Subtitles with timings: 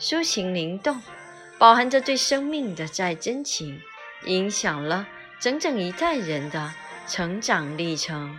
[0.00, 1.02] 抒情灵动，
[1.58, 3.78] 饱含着对生命的再真情，
[4.24, 5.06] 影响了
[5.38, 6.72] 整整一代人的
[7.06, 8.34] 成长历程。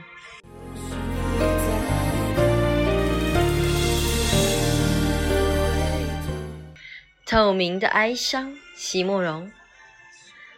[7.28, 9.52] 透明的哀伤，席慕容。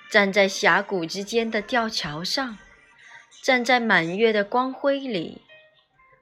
[0.09, 2.57] 站在峡谷之间的吊桥上，
[3.43, 5.41] 站在满月的光辉里，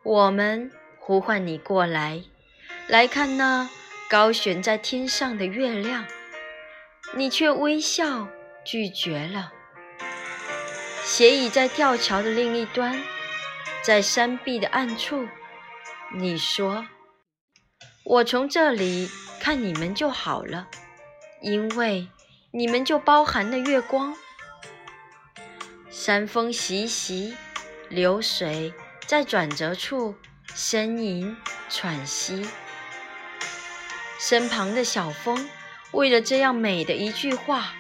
[0.01, 2.23] 我们呼唤你过来，
[2.87, 3.69] 来看那。
[4.11, 6.05] 高悬在天上的月亮，
[7.15, 8.27] 你却微笑
[8.65, 9.53] 拒绝了。
[11.05, 13.01] 斜倚在吊桥的另一端，
[13.81, 15.29] 在山壁的暗处，
[16.13, 16.85] 你说
[18.03, 19.09] ：“我从这里
[19.39, 20.67] 看你们就好了，
[21.41, 22.09] 因为
[22.51, 24.13] 你们就包含了月光。”
[25.89, 27.33] 山风习习，
[27.87, 28.73] 流水
[29.07, 30.13] 在转折处
[30.53, 31.33] 呻吟
[31.69, 32.45] 喘息。
[34.23, 35.49] 身旁的小风，
[35.93, 37.73] 为了这样美的一句话，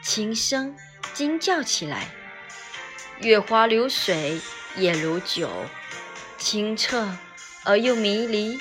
[0.00, 0.76] 轻声
[1.12, 2.06] 惊叫起来。
[3.18, 4.40] 月花流水
[4.76, 5.50] 也如酒，
[6.38, 7.18] 清澈
[7.64, 8.60] 而又迷离。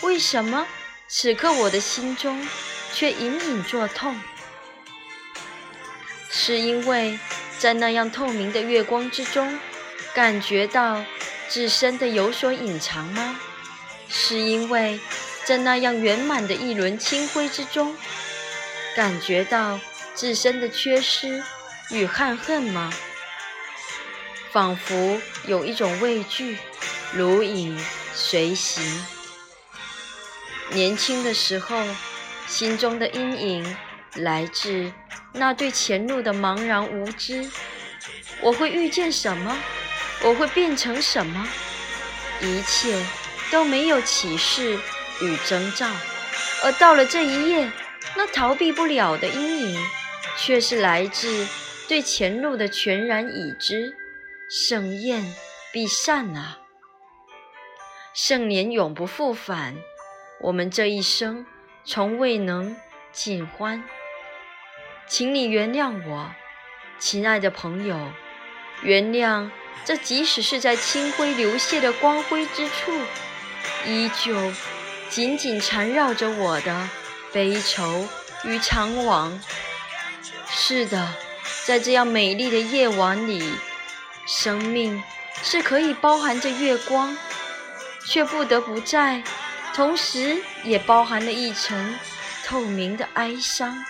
[0.00, 0.66] 为什么
[1.06, 2.48] 此刻我的心中
[2.94, 4.18] 却隐隐作痛？
[6.30, 7.18] 是因为
[7.58, 9.60] 在那样透明的月光之中，
[10.14, 11.04] 感觉到
[11.46, 13.38] 自身的有所隐藏吗？
[14.08, 14.98] 是因为？
[15.44, 17.94] 在那样圆满的一轮清辉之中，
[18.96, 19.78] 感觉到
[20.14, 21.42] 自身的缺失
[21.90, 22.90] 与憾恨吗？
[24.50, 26.58] 仿佛有一种畏惧，
[27.12, 27.78] 如影
[28.14, 29.04] 随形。
[30.70, 31.76] 年轻的时候，
[32.46, 33.76] 心中的阴影
[34.14, 34.90] 来自
[35.32, 37.50] 那对前路的茫然无知。
[38.40, 39.58] 我会遇见什么？
[40.22, 41.46] 我会变成什么？
[42.40, 43.04] 一切
[43.50, 44.78] 都没有启示。
[45.20, 45.86] 与征兆，
[46.62, 47.70] 而到了这一夜，
[48.16, 49.80] 那逃避不了的阴影，
[50.36, 51.46] 却是来自
[51.88, 53.94] 对前路的全然已知。
[54.50, 55.24] 盛宴
[55.72, 56.58] 必散啊，
[58.12, 59.76] 盛年永不复返，
[60.42, 61.46] 我们这一生
[61.84, 62.76] 从未能
[63.10, 63.82] 尽欢。
[65.06, 66.30] 请你原谅我，
[66.98, 68.12] 亲爱的朋友，
[68.82, 69.50] 原谅
[69.84, 72.92] 这即使是在清辉流泻的光辉之处，
[73.86, 74.34] 依旧。
[75.14, 76.88] 紧紧缠绕着我的
[77.32, 78.04] 悲愁
[78.42, 79.30] 与怅惘。
[80.50, 81.08] 是的，
[81.64, 83.54] 在这样美丽的夜晚里，
[84.26, 85.00] 生命
[85.40, 87.16] 是可以包含着月光，
[88.04, 89.22] 却不得不在，
[89.72, 91.96] 同时也包含了一层
[92.44, 93.84] 透明的哀伤。